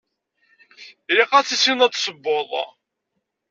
Ilaq 1.09 1.31
ad 1.37 1.45
tissineḍ 1.45 1.81
ad 1.85 1.93
tessewweḍ. 1.93 2.51